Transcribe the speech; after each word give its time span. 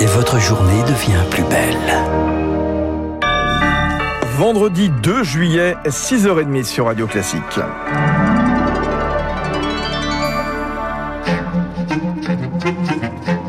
et 0.00 0.06
votre 0.06 0.38
journée 0.38 0.82
devient 0.82 1.24
plus 1.30 1.42
belle. 1.44 1.76
Vendredi 4.36 4.90
2 5.02 5.24
juillet, 5.24 5.74
6h30 5.86 6.64
sur 6.64 6.86
Radio 6.86 7.06
Classique.« 7.06 7.42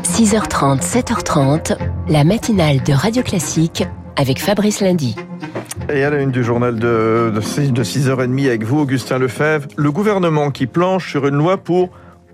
6h30, 0.02 0.82
7h30, 0.82 1.78
la 2.08 2.24
matinale 2.24 2.82
de 2.82 2.92
Radio 2.92 3.22
Classique 3.22 3.86
avec 4.16 4.40
Fabrice 4.40 4.80
Lundy. 4.80 5.14
Et 5.92 6.04
à 6.04 6.10
la 6.10 6.20
une 6.20 6.30
du 6.30 6.44
journal 6.44 6.76
de, 6.76 7.32
de 7.32 7.40
6h30 7.40 8.46
avec 8.46 8.64
vous, 8.64 8.80
Augustin 8.80 9.18
Lefebvre, 9.18 9.68
le 9.76 9.92
gouvernement 9.92 10.50
qui 10.50 10.66
planche 10.66 11.10
sur 11.10 11.26
une 11.26 11.36
loi 11.36 11.56
pour 11.56 11.90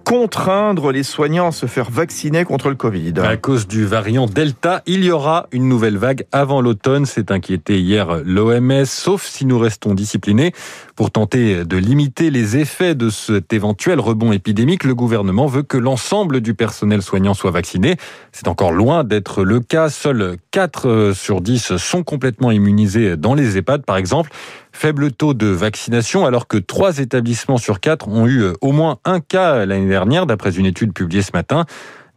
contraindre 0.07 0.93
les 0.93 1.03
soignants 1.03 1.49
à 1.49 1.51
se 1.51 1.67
faire 1.67 1.91
vacciner 1.91 2.45
contre 2.45 2.69
le 2.69 2.77
Covid. 2.77 3.15
À 3.25 3.37
cause 3.37 3.67
du 3.67 3.85
variant 3.85 4.27
Delta, 4.27 4.85
il 4.87 5.05
y 5.05 5.11
aura 5.11 5.49
une 5.51 5.69
nouvelle 5.69 5.99
vague 5.99 6.25
avant 6.31 6.61
l'automne. 6.61 7.07
C'est 7.07 7.33
inquiété 7.33 7.81
hier 7.81 8.21
l'OMS, 8.25 8.85
sauf 8.85 9.27
si 9.27 9.47
nous 9.47 9.59
restons 9.59 9.95
disciplinés. 9.95 10.53
Pour 10.95 11.11
tenter 11.11 11.65
de 11.65 11.77
limiter 11.77 12.31
les 12.31 12.57
effets 12.57 12.95
de 12.95 13.11
cet 13.11 13.53
éventuel 13.53 13.99
rebond 13.99 14.31
épidémique, 14.31 14.85
le 14.85 14.95
gouvernement 14.95 15.47
veut 15.47 15.65
que 15.65 15.77
l'ensemble 15.77 16.41
du 16.41 16.55
personnel 16.55 17.03
soignant 17.03 17.35
soit 17.35 17.51
vacciné. 17.51 17.97
C'est 18.31 18.47
encore 18.47 18.71
loin 18.71 19.03
d'être 19.03 19.43
le 19.43 19.59
cas. 19.59 19.89
Seuls 19.89 20.37
4 20.53 21.15
sur 21.17 21.41
10 21.41 21.79
sont 21.79 22.05
complètement 22.05 22.53
immunisés 22.53 23.17
dans 23.17 23.35
les 23.35 23.59
EHPAD, 23.59 23.85
par 23.85 23.97
exemple. 23.97 24.31
Faible 24.79 25.11
taux 25.11 25.33
de 25.33 25.47
vaccination 25.47 26.27
alors 26.27 26.47
que 26.47 26.59
trois 26.59 26.99
établissements 26.99 27.57
sur 27.57 27.81
quatre 27.81 28.09
ont 28.09 28.27
eu 28.27 28.45
au 28.61 28.73
moins 28.73 28.99
un 29.07 29.21
cas 29.21 29.65
l'année 29.65 29.89
dernière, 29.89 30.27
d'après 30.27 30.51
une 30.51 30.67
étude 30.67 30.93
publiée 30.93 31.23
ce 31.23 31.31
matin. 31.33 31.65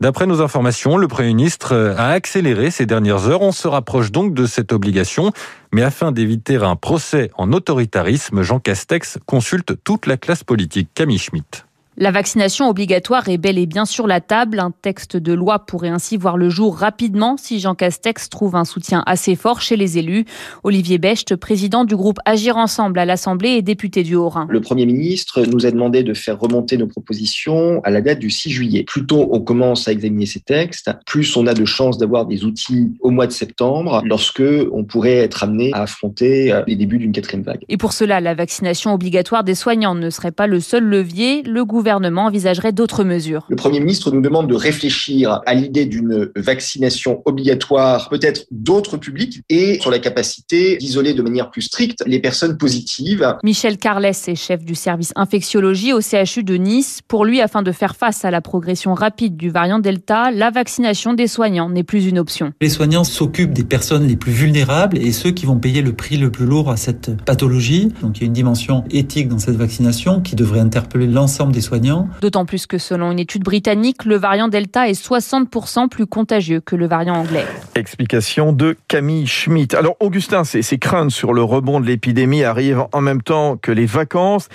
D'après 0.02 0.27
nos 0.27 0.41
informations, 0.41 0.98
le 0.98 1.08
Premier 1.08 1.30
ministre 1.30 1.95
a 1.98 2.09
accéléré 2.09 2.70
ces 2.70 2.85
dernières 2.85 3.30
heures. 3.30 3.44
On 3.44 3.54
se 3.54 3.70
rapproche 3.70 4.12
donc 4.12 4.34
de 4.34 4.46
cette 4.46 4.74
obligation. 4.74 5.32
Mais 5.71 5.84
afin 5.84 6.12
d'éviter 6.12 6.57
un 6.57 6.76
procès 6.76 7.32
en 7.37 7.54
autoritarisme, 7.54 8.41
Jean 8.41 8.60
Castex 8.60 9.20
consulte 9.26 9.82
toute 9.85 10.05
la 10.05 10.18
classe 10.18 10.43
politique. 10.43 10.90
Camille 10.93 11.18
Schmitt. 11.18 11.65
La 12.02 12.12
vaccination 12.12 12.70
obligatoire 12.70 13.28
est 13.28 13.38
bel 13.38 13.58
et 13.58 13.66
bien 13.66 13.84
sur 13.84 14.08
la 14.08 14.22
table. 14.22 14.62
Un 14.62 14.72
texte 14.72 15.18
de 15.18 15.34
loi 15.34 15.60
pourrait 15.60 15.90
ainsi 15.90 16.16
voir 16.16 16.38
le 16.38 16.50
jour 16.50 16.78
rapidement 16.78 17.36
si 17.36 17.60
Jean 17.60 17.76
Castex 17.76 18.30
trouve 18.30 18.55
un 18.55 18.64
soutien 18.64 19.04
assez 19.05 19.36
fort 19.36 19.60
chez 19.60 19.76
les 19.76 19.98
élus. 19.98 20.24
Olivier 20.64 20.98
Becht, 20.98 21.36
président 21.36 21.84
du 21.84 21.98
groupe 21.98 22.20
Agir 22.24 22.55
Ensemble 22.55 23.00
à 23.00 23.05
l'Assemblée 23.05 23.50
et 23.50 23.62
député 23.62 24.04
du 24.04 24.16
Haut-Rhin. 24.16 24.48
Le 24.50 24.62
Premier 24.62 24.86
ministre 24.86 25.44
nous 25.44 25.66
a 25.66 25.72
demandé 25.72 26.04
de 26.04 26.14
faire 26.14 26.40
remonter 26.40 26.77
nos 26.77 26.88
propositions 26.88 27.82
à 27.84 27.90
la 27.90 28.00
date 28.00 28.20
du 28.20 28.30
6 28.30 28.50
juillet. 28.50 28.84
Plus 28.84 29.05
tôt 29.05 29.27
on 29.34 29.42
commence 29.42 29.90
à 29.90 29.92
examiner 29.92 30.26
ces 30.26 30.40
textes, 30.40 30.90
plus 31.05 31.36
on 31.36 31.48
a 31.48 31.54
de 31.54 31.66
chances 31.66 31.98
d'avoir 31.98 32.26
des 32.26 32.46
outils 32.46 32.94
au 33.02 33.10
mois 33.10 33.27
de 33.27 33.34
septembre, 33.34 34.04
lorsque 34.05 34.42
on 34.72 34.86
pourrait 34.86 35.18
être 35.18 35.44
amené 35.44 35.72
à 35.74 35.82
affronter 35.82 36.54
euh, 36.54 36.64
les 36.66 36.77
débuts 36.77 37.00
d'une 37.00 37.12
quatrième 37.12 37.44
vague. 37.44 37.66
Et 37.68 37.76
pour 37.76 37.92
cela, 37.92 38.22
la 38.22 38.36
vaccination 38.36 38.94
obligatoire 38.94 39.44
des 39.44 39.55
soignants 39.55 39.96
ne 39.96 40.10
serait 40.10 40.32
pas 40.32 40.48
le 40.48 40.62
seul 40.62 40.86
levier. 40.86 41.44
Le 41.44 41.66
gouvernement 41.66 41.88
gouvernement 41.90 42.26
envisagerait 42.26 42.71
d'autres 42.71 43.04
mesures. 43.04 43.48
Le 43.49 43.55
Premier 43.55 43.79
ministre 43.79 44.12
nous 44.12 44.21
demande 44.21 44.48
de 44.48 44.54
réfléchir 44.54 45.41
à 45.48 45.55
l'idée 45.55 45.87
d'une 45.87 46.29
vaccination 46.35 47.23
obligatoire, 47.26 48.09
peut-être 48.09 48.46
d'autres 48.51 48.98
publics, 48.98 49.41
et 49.49 49.79
sur 49.81 49.90
la 49.90 49.98
capacité 49.98 50.77
d'isoler 50.77 51.15
de 51.15 51.23
manière 51.23 51.49
plus 51.49 51.63
stricte 51.63 52.04
les 52.05 52.20
personnes 52.20 52.59
positives. 52.59 53.35
Michel 53.43 53.77
Carlès 53.77 54.27
est 54.27 54.35
chef 54.35 54.63
du 54.63 54.76
service 54.76 55.13
infectiologie 55.15 55.91
au 55.91 55.99
CHU 55.99 56.43
de 56.43 56.57
Nice. 56.57 56.99
Pour 57.07 57.26
lui, 57.26 57.41
afin 57.41 57.63
de 57.63 57.71
faire 57.71 57.96
face 57.96 58.24
à 58.24 58.29
la 58.29 58.41
progression 58.41 58.93
rapide 58.93 59.35
du 59.35 59.49
variant 59.49 59.79
Delta, 59.79 60.29
la 60.29 60.51
vaccination 60.51 61.13
des 61.13 61.26
soignants 61.26 61.70
n'est 61.70 61.84
plus 61.84 62.05
une 62.05 62.20
option. 62.20 62.53
Les 62.62 62.70
soignants 62.70 63.03
s'occupent 63.03 63.53
des 63.53 63.63
personnes 63.63 64.06
les 64.06 64.16
plus 64.16 64.31
vulnérables 64.31 65.00
et 65.00 65.12
ceux 65.12 65.31
qui 65.31 65.47
vont 65.47 65.57
payer 65.57 65.81
le 65.81 65.94
prix 65.94 66.18
le 66.18 66.29
plus 66.29 66.46
lourd 66.46 66.69
à 66.69 66.78
cette 66.78 67.19
pathologie. 67.24 67.88
Donc 68.03 68.18
il 68.18 68.22
y 68.22 68.24
a 68.25 68.28
une 68.28 68.34
dimension 68.34 68.84
éthique 68.91 69.28
dans 69.28 69.40
cette 69.40 69.56
vaccination 69.56 70.22
qui 70.22 70.35
devrait 70.35 70.59
interpeller 70.59 71.08
l'ensemble 71.08 71.52
des 71.52 71.62
soignants 71.62 71.78
D'autant 72.22 72.45
plus 72.45 72.67
que 72.67 72.78
selon 72.78 73.12
une 73.12 73.19
étude 73.19 73.44
britannique, 73.44 74.06
le 74.06 74.17
variant 74.17 74.47
Delta 74.47 74.90
est 74.90 75.01
60% 75.01 75.90
plus 75.90 76.06
contagieux 76.06 76.59
que 76.59 76.75
le 76.75 76.88
variant 76.88 77.16
anglais. 77.16 77.45
Explication 77.75 78.53
de 78.53 78.78
Camille 78.88 79.28
Schmitt. 79.28 79.73
Alors 79.73 79.95
Augustin, 80.00 80.44
ces, 80.44 80.62
ces 80.62 80.78
craintes 80.78 81.12
sur 81.12 81.34
le 81.34 81.44
rebond 81.44 81.79
de 81.79 81.85
l'épidémie 81.85 82.44
arrivent 82.44 82.85
en 82.91 83.01
même 83.01 83.22
temps 83.22 83.57
que 83.57 83.72
les 83.72 83.85
vacances. 83.85 84.50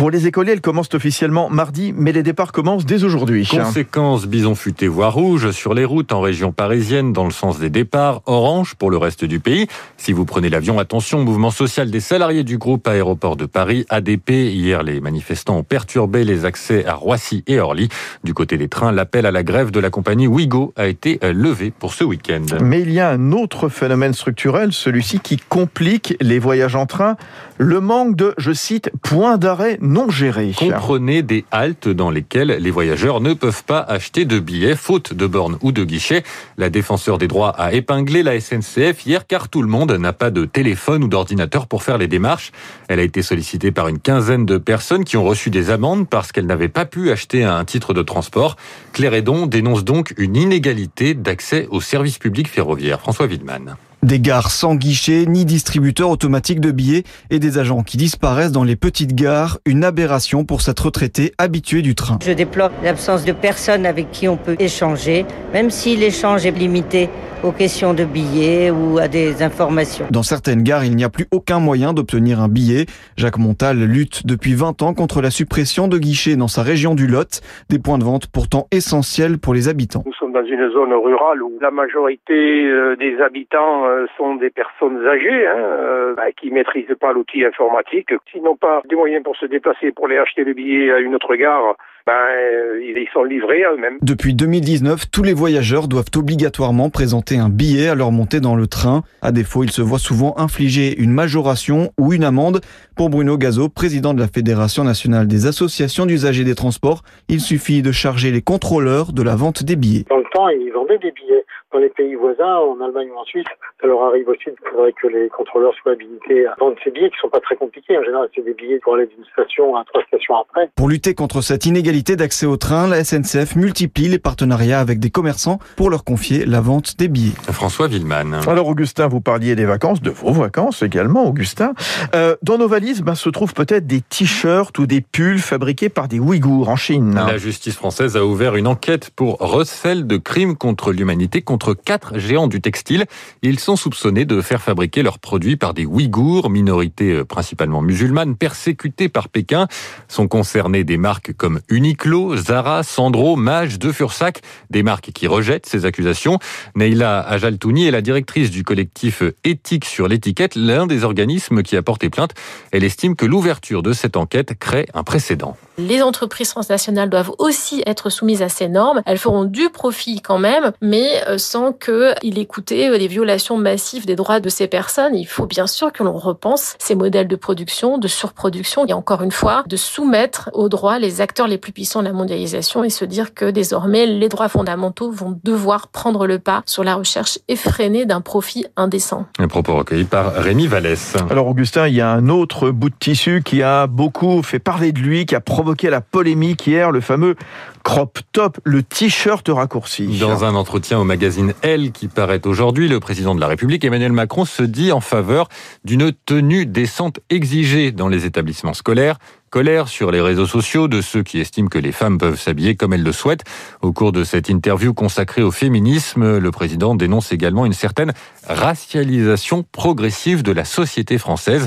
Pour 0.00 0.10
les 0.10 0.26
écoliers, 0.26 0.52
elles 0.52 0.62
commencent 0.62 0.94
officiellement 0.94 1.50
mardi, 1.50 1.92
mais 1.94 2.12
les 2.12 2.22
départs 2.22 2.52
commencent 2.52 2.86
dès 2.86 3.04
aujourd'hui. 3.04 3.46
Conséquence, 3.46 4.26
bison 4.26 4.54
futé 4.54 4.88
voie 4.88 5.10
rouge 5.10 5.50
sur 5.50 5.74
les 5.74 5.84
routes 5.84 6.12
en 6.12 6.22
région 6.22 6.52
parisienne 6.52 7.12
dans 7.12 7.26
le 7.26 7.30
sens 7.30 7.58
des 7.58 7.68
départs, 7.68 8.22
orange 8.24 8.76
pour 8.76 8.90
le 8.90 8.96
reste 8.96 9.26
du 9.26 9.40
pays. 9.40 9.66
Si 9.98 10.14
vous 10.14 10.24
prenez 10.24 10.48
l'avion, 10.48 10.78
attention, 10.78 11.22
mouvement 11.22 11.50
social 11.50 11.90
des 11.90 12.00
salariés 12.00 12.44
du 12.44 12.56
groupe 12.56 12.88
Aéroport 12.88 13.36
de 13.36 13.44
Paris, 13.44 13.84
ADP. 13.90 14.30
Hier, 14.30 14.82
les 14.82 15.02
manifestants 15.02 15.58
ont 15.58 15.64
perturbé 15.64 16.24
les 16.24 16.46
accès 16.46 16.86
à 16.86 16.94
Roissy 16.94 17.44
et 17.46 17.60
Orly. 17.60 17.90
Du 18.24 18.32
côté 18.32 18.56
des 18.56 18.68
trains, 18.68 18.92
l'appel 18.92 19.26
à 19.26 19.30
la 19.30 19.42
grève 19.42 19.70
de 19.70 19.80
la 19.80 19.90
compagnie 19.90 20.26
Ouigo 20.26 20.72
a 20.76 20.86
été 20.86 21.18
euh, 21.22 21.34
levé 21.34 21.74
pour 21.78 21.92
ce 21.92 22.04
week-end. 22.04 22.46
Mais 22.62 22.80
il 22.80 22.90
y 22.90 23.00
a 23.00 23.10
un 23.10 23.32
autre 23.32 23.68
phénomène 23.68 24.14
structurel, 24.14 24.72
celui-ci 24.72 25.20
qui 25.20 25.36
complique 25.36 26.16
les 26.22 26.38
voyages 26.38 26.74
en 26.74 26.86
train, 26.86 27.18
le 27.58 27.82
manque 27.82 28.16
de, 28.16 28.32
je 28.38 28.52
cite, 28.52 28.90
points 29.02 29.36
d'arrêt 29.36 29.76
non 29.90 30.08
gérés. 30.08 30.52
Comprenez 30.56 31.22
des 31.22 31.44
haltes 31.50 31.88
dans 31.88 32.10
lesquelles 32.10 32.56
les 32.60 32.70
voyageurs 32.70 33.20
ne 33.20 33.34
peuvent 33.34 33.64
pas 33.64 33.80
acheter 33.80 34.24
de 34.24 34.38
billets 34.38 34.76
faute 34.76 35.12
de 35.12 35.26
bornes 35.26 35.58
ou 35.62 35.72
de 35.72 35.84
guichets. 35.84 36.22
La 36.56 36.70
défenseur 36.70 37.18
des 37.18 37.26
droits 37.26 37.50
a 37.50 37.72
épinglé 37.72 38.22
la 38.22 38.40
SNCF 38.40 39.04
hier 39.04 39.26
car 39.26 39.48
tout 39.48 39.62
le 39.62 39.68
monde 39.68 39.92
n'a 39.92 40.12
pas 40.12 40.30
de 40.30 40.44
téléphone 40.44 41.04
ou 41.04 41.08
d'ordinateur 41.08 41.66
pour 41.66 41.82
faire 41.82 41.98
les 41.98 42.06
démarches. 42.06 42.52
Elle 42.88 43.00
a 43.00 43.02
été 43.02 43.20
sollicitée 43.22 43.72
par 43.72 43.88
une 43.88 43.98
quinzaine 43.98 44.46
de 44.46 44.58
personnes 44.58 45.04
qui 45.04 45.16
ont 45.16 45.24
reçu 45.24 45.50
des 45.50 45.70
amendes 45.70 46.08
parce 46.08 46.30
qu'elles 46.30 46.46
n'avaient 46.46 46.68
pas 46.68 46.86
pu 46.86 47.10
acheter 47.10 47.42
un 47.42 47.64
titre 47.64 47.92
de 47.92 48.02
transport. 48.02 48.56
Claire 48.92 49.14
Edon 49.14 49.46
dénonce 49.46 49.84
donc 49.84 50.14
une 50.16 50.36
inégalité 50.36 51.14
d'accès 51.14 51.66
aux 51.70 51.80
services 51.80 52.18
publics 52.18 52.48
ferroviaires. 52.48 53.00
François 53.00 53.26
Widman. 53.26 53.76
Des 54.02 54.18
gares 54.18 54.50
sans 54.50 54.76
guichet 54.76 55.26
ni 55.26 55.44
distributeur 55.44 56.08
automatique 56.08 56.60
de 56.60 56.70
billets 56.70 57.04
et 57.28 57.38
des 57.38 57.58
agents 57.58 57.82
qui 57.82 57.98
disparaissent 57.98 58.50
dans 58.50 58.64
les 58.64 58.74
petites 58.74 59.14
gares, 59.14 59.58
une 59.66 59.84
aberration 59.84 60.46
pour 60.46 60.62
cette 60.62 60.80
retraitée 60.80 61.32
habituée 61.36 61.82
du 61.82 61.94
train. 61.94 62.18
Je 62.24 62.32
déplore 62.32 62.70
l'absence 62.82 63.26
de 63.26 63.32
personnes 63.32 63.84
avec 63.84 64.10
qui 64.10 64.26
on 64.26 64.38
peut 64.38 64.56
échanger, 64.58 65.26
même 65.52 65.70
si 65.70 65.96
l'échange 65.96 66.46
est 66.46 66.50
limité 66.50 67.10
aux 67.42 67.52
questions 67.52 67.94
de 67.94 68.04
billets 68.04 68.70
ou 68.70 68.98
à 68.98 69.08
des 69.08 69.42
informations. 69.42 70.06
Dans 70.10 70.22
certaines 70.22 70.62
gares, 70.62 70.84
il 70.84 70.96
n'y 70.96 71.04
a 71.04 71.10
plus 71.10 71.26
aucun 71.30 71.58
moyen 71.58 71.92
d'obtenir 71.92 72.40
un 72.40 72.48
billet. 72.48 72.86
Jacques 73.16 73.38
Montal 73.38 73.78
lutte 73.78 74.26
depuis 74.26 74.54
20 74.54 74.82
ans 74.82 74.94
contre 74.94 75.20
la 75.20 75.30
suppression 75.30 75.88
de 75.88 75.98
guichets 75.98 76.36
dans 76.36 76.48
sa 76.48 76.62
région 76.62 76.94
du 76.94 77.06
Lot, 77.06 77.40
des 77.68 77.78
points 77.78 77.98
de 77.98 78.04
vente 78.04 78.26
pourtant 78.26 78.66
essentiels 78.70 79.38
pour 79.38 79.54
les 79.54 79.68
habitants. 79.68 80.04
Dans 80.32 80.44
une 80.44 80.70
zone 80.70 80.92
rurale 80.92 81.42
où 81.42 81.58
la 81.60 81.70
majorité 81.70 82.64
euh, 82.66 82.94
des 82.96 83.20
habitants 83.20 83.86
euh, 83.86 84.06
sont 84.16 84.36
des 84.36 84.50
personnes 84.50 85.04
âgées 85.06 85.46
hein, 85.46 85.56
euh, 85.56 86.14
bah, 86.14 86.30
qui 86.32 86.50
maîtrisent 86.50 86.94
pas 87.00 87.12
l'outil 87.12 87.44
informatique, 87.44 88.12
qui 88.30 88.40
n'ont 88.40 88.56
pas 88.56 88.82
des 88.88 88.96
moyens 88.96 89.24
pour 89.24 89.36
se 89.36 89.46
déplacer, 89.46 89.92
pour 89.92 90.06
aller 90.06 90.18
acheter 90.18 90.44
le 90.44 90.52
billet 90.52 90.92
à 90.92 90.98
une 90.98 91.14
autre 91.14 91.34
gare 91.34 91.74
ben, 92.10 92.16
euh, 92.16 92.80
ils 92.82 93.08
sont 93.12 93.22
livrés 93.22 93.62
à 93.64 93.72
eux-mêmes. 93.72 93.98
Depuis 94.02 94.34
2019, 94.34 95.10
tous 95.12 95.22
les 95.22 95.32
voyageurs 95.32 95.86
doivent 95.86 96.10
obligatoirement 96.16 96.90
présenter 96.90 97.38
un 97.38 97.48
billet 97.48 97.88
à 97.88 97.94
leur 97.94 98.10
montée 98.10 98.40
dans 98.40 98.56
le 98.56 98.66
train. 98.66 99.02
À 99.22 99.30
défaut, 99.30 99.62
ils 99.62 99.70
se 99.70 99.80
voient 99.80 100.00
souvent 100.00 100.34
infliger 100.36 101.00
une 101.00 101.12
majoration 101.12 101.92
ou 101.98 102.12
une 102.12 102.24
amende. 102.24 102.62
Pour 102.96 103.10
Bruno 103.10 103.38
Gazo, 103.38 103.68
président 103.68 104.12
de 104.12 104.18
la 104.18 104.26
Fédération 104.26 104.82
nationale 104.82 105.28
des 105.28 105.46
associations 105.46 106.04
d'usagers 106.04 106.42
des 106.42 106.56
transports, 106.56 107.02
il 107.28 107.40
suffit 107.40 107.80
de 107.80 107.92
charger 107.92 108.32
les 108.32 108.42
contrôleurs 108.42 109.12
de 109.12 109.22
la 109.22 109.36
vente 109.36 109.62
des 109.62 109.76
billets. 109.76 110.04
Dans 110.10 110.18
le 110.18 110.24
temps, 110.32 110.48
ils 110.48 110.72
vendaient 110.72 110.98
des 110.98 111.12
billets 111.12 111.44
dans 111.72 111.78
les 111.78 111.88
pays 111.88 112.14
voisins, 112.16 112.56
en 112.56 112.80
Allemagne 112.80 113.08
ou 113.14 113.18
en 113.18 113.24
Suisse, 113.24 113.46
ça 113.80 113.86
leur 113.86 114.02
arrive 114.02 114.28
aussi. 114.28 114.42
Il 114.46 114.68
faudrait 114.70 114.92
que 114.92 115.06
les 115.06 115.28
contrôleurs 115.28 115.72
soient 115.80 115.92
habilités 115.92 116.46
à 116.46 116.56
vendre 116.58 116.76
ces 116.82 116.90
billets 116.90 117.10
qui 117.10 117.16
sont 117.20 117.28
pas 117.28 117.38
très 117.40 117.54
compliqués. 117.54 117.96
En 117.96 118.02
général, 118.02 118.28
c'est 118.34 118.44
des 118.44 118.54
billets 118.54 118.80
pour 118.80 118.94
aller 118.94 119.06
d'une 119.06 119.24
station 119.26 119.76
à 119.76 119.84
trois 119.84 120.02
stations 120.04 120.36
après. 120.36 120.68
Pour 120.74 120.88
lutter 120.88 121.14
contre 121.14 121.42
cette 121.42 121.66
inégalité 121.66 121.99
d'accès 122.08 122.46
au 122.46 122.56
train, 122.56 122.88
la 122.88 123.04
SNCF 123.04 123.56
multiplie 123.56 124.08
les 124.08 124.18
partenariats 124.18 124.80
avec 124.80 125.00
des 125.00 125.10
commerçants 125.10 125.58
pour 125.76 125.90
leur 125.90 126.02
confier 126.02 126.46
la 126.46 126.60
vente 126.60 126.96
des 126.98 127.08
billets. 127.08 127.34
François 127.50 127.88
Villeman. 127.88 128.40
Alors 128.46 128.66
Augustin, 128.68 129.06
vous 129.06 129.20
parliez 129.20 129.54
des 129.54 129.66
vacances, 129.66 130.00
de 130.00 130.10
vos 130.10 130.32
vacances 130.32 130.82
également, 130.82 131.26
Augustin. 131.26 131.74
Euh, 132.14 132.36
dans 132.42 132.58
nos 132.58 132.68
valises 132.68 133.02
ben, 133.02 133.14
se 133.14 133.28
trouvent 133.28 133.54
peut-être 133.54 133.86
des 133.86 134.00
t-shirts 134.00 134.78
ou 134.78 134.86
des 134.86 135.02
pulls 135.02 135.38
fabriqués 135.38 135.88
par 135.88 136.08
des 136.08 136.18
Ouïghours 136.18 136.68
en 136.68 136.76
Chine. 136.76 137.14
La 137.14 137.38
justice 137.38 137.74
française 137.74 138.16
a 138.16 138.24
ouvert 138.24 138.56
une 138.56 138.66
enquête 138.66 139.10
pour 139.14 139.38
recel 139.38 140.06
de 140.06 140.16
crimes 140.16 140.56
contre 140.56 140.92
l'humanité 140.92 141.42
contre 141.42 141.74
quatre 141.74 142.18
géants 142.18 142.48
du 142.48 142.60
textile. 142.60 143.04
Ils 143.42 143.60
sont 143.60 143.76
soupçonnés 143.76 144.24
de 144.24 144.40
faire 144.40 144.62
fabriquer 144.62 145.02
leurs 145.02 145.18
produits 145.18 145.56
par 145.56 145.74
des 145.74 145.84
Ouïghours, 145.84 146.50
minorité 146.50 147.12
euh, 147.12 147.24
principalement 147.24 147.82
musulmane, 147.82 148.36
persécutée 148.36 149.08
par 149.08 149.28
Pékin. 149.28 149.68
Sont 150.08 150.28
concernées 150.28 150.84
des 150.84 150.96
marques 150.96 151.32
comme 151.36 151.60
Union 151.68 151.79
Uniqlo, 151.80 152.36
Zara, 152.36 152.82
Sandro, 152.82 153.36
Mage, 153.36 153.78
De 153.78 153.90
Fursac, 153.90 154.42
des 154.68 154.82
marques 154.82 155.12
qui 155.14 155.26
rejettent 155.26 155.64
ces 155.64 155.86
accusations. 155.86 156.38
Neila 156.74 157.20
Ajaltouni 157.20 157.86
est 157.86 157.90
la 157.90 158.02
directrice 158.02 158.50
du 158.50 158.64
collectif 158.64 159.22
Éthique 159.44 159.86
sur 159.86 160.06
l'étiquette, 160.06 160.56
l'un 160.56 160.86
des 160.86 161.04
organismes 161.04 161.62
qui 161.62 161.78
a 161.78 161.82
porté 161.82 162.10
plainte. 162.10 162.32
Elle 162.70 162.84
estime 162.84 163.16
que 163.16 163.24
l'ouverture 163.24 163.82
de 163.82 163.94
cette 163.94 164.18
enquête 164.18 164.58
crée 164.58 164.88
un 164.92 165.04
précédent. 165.04 165.56
Les 165.78 166.02
entreprises 166.02 166.50
transnationales 166.50 167.08
doivent 167.08 167.32
aussi 167.38 167.82
être 167.86 168.10
soumises 168.10 168.42
à 168.42 168.50
ces 168.50 168.68
normes. 168.68 169.00
Elles 169.06 169.16
feront 169.16 169.44
du 169.44 169.70
profit 169.70 170.20
quand 170.20 170.38
même, 170.38 170.72
mais 170.82 171.08
euh, 171.28 171.38
sans 171.38 171.72
qu'il 171.72 172.38
écouté 172.38 172.90
des 172.98 173.08
violations 173.08 173.56
massives 173.56 174.04
des 174.04 174.16
droits 174.16 174.40
de 174.40 174.50
ces 174.50 174.66
personnes. 174.66 175.14
Il 175.14 175.24
faut 175.24 175.46
bien 175.46 175.66
sûr 175.66 175.94
que 175.94 176.02
l'on 176.02 176.18
repense 176.18 176.74
ces 176.78 176.94
modèles 176.94 177.28
de 177.28 177.36
production, 177.36 177.96
de 177.96 178.06
surproduction, 178.06 178.84
et 178.86 178.92
encore 178.92 179.22
une 179.22 179.30
fois, 179.30 179.64
de 179.66 179.76
soumettre 179.76 180.50
aux 180.52 180.68
droits 180.68 180.98
les 180.98 181.22
acteurs 181.22 181.48
les 181.48 181.56
plus 181.56 181.69
puissants 181.70 182.00
de 182.00 182.06
la 182.06 182.12
mondialisation 182.12 182.84
et 182.84 182.90
se 182.90 183.04
dire 183.04 183.34
que 183.34 183.50
désormais 183.50 184.06
les 184.06 184.28
droits 184.28 184.48
fondamentaux 184.48 185.10
vont 185.10 185.38
devoir 185.44 185.88
prendre 185.88 186.26
le 186.26 186.38
pas 186.38 186.62
sur 186.66 186.84
la 186.84 186.94
recherche 186.94 187.38
effrénée 187.48 188.06
d'un 188.06 188.20
profit 188.20 188.66
indécent. 188.76 189.26
Un 189.38 189.48
propos 189.48 189.74
recueilli 189.76 190.04
par 190.04 190.32
Rémi 190.34 190.66
Vallès. 190.66 191.16
Alors 191.30 191.46
Augustin, 191.46 191.88
il 191.88 191.94
y 191.94 192.00
a 192.00 192.10
un 192.10 192.28
autre 192.28 192.70
bout 192.70 192.90
de 192.90 192.94
tissu 192.98 193.42
qui 193.44 193.62
a 193.62 193.86
beaucoup 193.86 194.42
fait 194.42 194.58
parler 194.58 194.92
de 194.92 195.00
lui, 195.00 195.26
qui 195.26 195.34
a 195.34 195.40
provoqué 195.40 195.90
la 195.90 196.00
polémique 196.00 196.66
hier, 196.66 196.90
le 196.90 197.00
fameux 197.00 197.36
crop 197.82 198.18
top, 198.32 198.58
le 198.64 198.82
t-shirt 198.82 199.46
raccourci. 199.48 200.18
Dans 200.18 200.44
un 200.44 200.54
entretien 200.54 200.98
au 200.98 201.04
magazine 201.04 201.54
Elle 201.62 201.92
qui 201.92 202.08
paraît 202.08 202.46
aujourd'hui, 202.46 202.88
le 202.88 203.00
président 203.00 203.34
de 203.34 203.40
la 203.40 203.46
République, 203.46 203.84
Emmanuel 203.84 204.12
Macron, 204.12 204.44
se 204.44 204.62
dit 204.62 204.92
en 204.92 205.00
faveur 205.00 205.48
d'une 205.84 206.12
tenue 206.12 206.66
décente 206.66 207.20
exigée 207.30 207.92
dans 207.92 208.08
les 208.08 208.26
établissements 208.26 208.74
scolaires. 208.74 209.16
Colère 209.50 209.88
sur 209.88 210.12
les 210.12 210.20
réseaux 210.20 210.46
sociaux 210.46 210.86
de 210.86 211.00
ceux 211.00 211.24
qui 211.24 211.40
estiment 211.40 211.68
que 211.68 211.78
les 211.78 211.90
femmes 211.90 212.18
peuvent 212.18 212.38
s'habiller 212.38 212.76
comme 212.76 212.92
elles 212.92 213.02
le 213.02 213.10
souhaitent. 213.10 213.42
Au 213.82 213.92
cours 213.92 214.12
de 214.12 214.22
cette 214.22 214.48
interview 214.48 214.94
consacrée 214.94 215.42
au 215.42 215.50
féminisme, 215.50 216.38
le 216.38 216.50
président 216.52 216.94
dénonce 216.94 217.32
également 217.32 217.66
une 217.66 217.72
certaine 217.72 218.12
racialisation 218.46 219.64
progressive 219.72 220.44
de 220.44 220.52
la 220.52 220.64
société 220.64 221.18
française. 221.18 221.66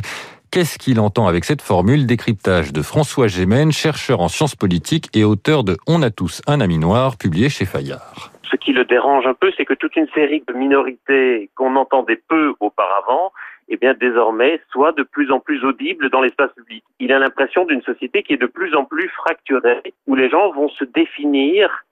Qu'est-ce 0.50 0.80
qu'il 0.80 0.98
entend 1.02 1.28
avec 1.28 1.44
cette 1.44 1.62
formule 1.62 2.06
Décryptage 2.06 2.72
de 2.72 2.82
François 2.82 3.28
Gémen, 3.28 3.74
chercheur 3.74 4.22
en 4.22 4.30
sciences 4.30 4.56
politiques 4.56 5.10
et 5.14 5.26
auteur 5.26 5.66
de 5.66 5.76
On 5.86 6.04
a 6.04 6.10
tous 6.10 6.42
un 6.48 6.62
ami 6.62 6.78
noir, 6.78 7.18
publié 7.18 7.50
chez 7.50 7.66
Fayard. 7.66 8.32
Ce 8.50 8.56
qui 8.56 8.72
le 8.72 8.86
dérange 8.86 9.26
un 9.28 9.34
peu, 9.34 9.52
c'est 9.58 9.66
que 9.66 9.74
toute 9.74 9.98
une 9.98 10.08
série 10.14 10.42
de 10.48 10.54
minorités 10.54 11.50
qu'on 11.56 11.76
entendait 11.76 12.22
peu 12.30 12.54
auparavant, 12.62 13.34
eh 13.74 13.78
bien 13.78 13.94
désormais 13.94 14.62
soit 14.72 14.92
de 14.94 15.04
plus 15.04 15.32
en 15.32 15.40
plus 15.40 15.64
audibles 15.64 16.10
dans 16.10 16.22
l'espace 16.22 16.52
public. 16.54 16.84
Il 17.00 17.12
a 17.12 17.20
l'impression 17.20 17.66
d'une 17.66 17.82
société 17.82 18.24
qui 18.24 18.34
est 18.34 18.42
de 18.42 18.46
plus 18.46 18.76
en 18.76 18.86
plus 18.86 19.10
fracturée, 19.10 19.94
où 20.08 20.16
les 20.16 20.30
gens 20.30 20.52
vont 20.52 20.70
se 20.70 20.84
définir 20.84 21.86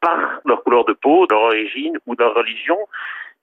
par 0.00 0.40
leur 0.44 0.62
couleur 0.62 0.84
de 0.84 0.92
peau, 0.92 1.26
leur 1.30 1.42
origine 1.42 1.98
ou 2.06 2.14
leur 2.18 2.34
religion, 2.34 2.78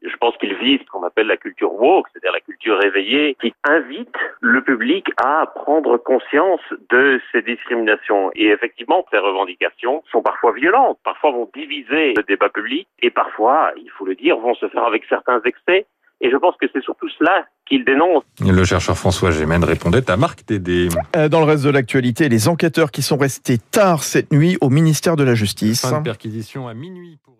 je 0.03 0.15
pense 0.17 0.35
qu'il 0.37 0.53
vise 0.55 0.79
ce 0.81 0.85
qu'on 0.87 1.03
appelle 1.03 1.27
la 1.27 1.37
culture 1.37 1.73
woke, 1.73 2.07
c'est-à-dire 2.11 2.33
la 2.33 2.41
culture 2.41 2.77
réveillée, 2.77 3.35
qui 3.41 3.53
invite 3.63 4.13
le 4.41 4.61
public 4.61 5.07
à 5.17 5.45
prendre 5.45 5.97
conscience 5.97 6.61
de 6.89 7.21
ces 7.31 7.41
discriminations. 7.41 8.31
Et 8.35 8.47
effectivement, 8.47 9.05
ces 9.11 9.17
revendications 9.17 10.03
sont 10.11 10.21
parfois 10.21 10.51
violentes, 10.51 10.99
parfois 11.03 11.31
vont 11.31 11.49
diviser 11.53 12.13
le 12.15 12.23
débat 12.23 12.49
public, 12.49 12.87
et 12.99 13.11
parfois, 13.11 13.71
il 13.77 13.89
faut 13.91 14.05
le 14.05 14.15
dire, 14.15 14.37
vont 14.37 14.55
se 14.55 14.67
faire 14.67 14.83
avec 14.83 15.05
certains 15.05 15.41
excès. 15.45 15.85
Et 16.23 16.31
je 16.31 16.37
pense 16.37 16.55
que 16.59 16.65
c'est 16.71 16.81
surtout 16.81 17.09
cela 17.19 17.45
qu'il 17.67 17.83
dénonce. 17.83 18.23
Le 18.39 18.63
chercheur 18.63 18.97
François 18.97 19.31
Gémen 19.31 19.61
répondait 19.61 20.09
à 20.09 20.15
Marc 20.15 20.45
Tédé. 20.45 20.87
Euh, 21.17 21.27
dans 21.27 21.41
le 21.41 21.45
reste 21.45 21.65
de 21.65 21.69
l'actualité, 21.69 22.29
les 22.29 22.47
enquêteurs 22.47 22.91
qui 22.91 23.01
sont 23.01 23.17
restés 23.17 23.57
tard 23.57 24.03
cette 24.03 24.31
nuit 24.31 24.57
au 24.61 24.69
ministère 24.69 25.17
de 25.17 25.25
la 25.25 25.35
Justice. 25.35 25.81
Fin 25.81 25.99
de 25.99 26.03
perquisition 26.03 26.69
à 26.69 26.73
minuit 26.73 27.19
pour... 27.23 27.32